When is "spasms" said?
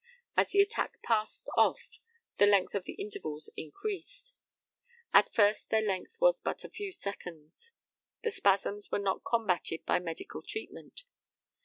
8.31-8.89